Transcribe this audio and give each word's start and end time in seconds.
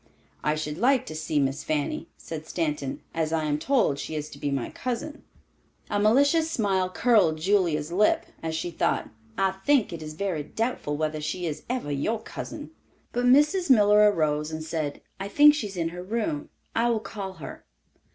"I 0.43 0.55
should 0.55 0.79
like 0.79 1.05
to 1.05 1.15
see 1.15 1.37
Miss 1.37 1.63
Fanny," 1.63 2.09
said 2.17 2.47
Stanton, 2.47 3.03
"as 3.13 3.31
I 3.31 3.43
am 3.43 3.59
told 3.59 3.99
she 3.99 4.15
is 4.15 4.31
to 4.31 4.39
be 4.39 4.49
my 4.49 4.71
cousin." 4.71 5.23
A 5.91 5.99
malicious 5.99 6.49
smile 6.49 6.89
curled 6.89 7.37
Julia's 7.39 7.91
lip, 7.91 8.25
as 8.41 8.55
she 8.55 8.71
thought, 8.71 9.11
"I 9.37 9.51
think 9.63 9.93
it 9.93 10.01
is 10.01 10.15
very 10.15 10.41
doubtful 10.41 10.97
whether 10.97 11.21
she 11.21 11.45
is 11.45 11.61
ever 11.69 11.91
your 11.91 12.19
cousin"; 12.19 12.71
but 13.11 13.25
Mrs. 13.25 13.69
Miller 13.69 14.11
arose 14.11 14.49
and 14.49 14.63
said, 14.63 15.01
"I 15.19 15.27
think 15.27 15.53
she 15.53 15.67
is 15.67 15.77
in 15.77 15.89
her 15.89 16.01
room. 16.01 16.49
I 16.75 16.89
will 16.89 16.99
call 16.99 17.33
her." 17.33 17.63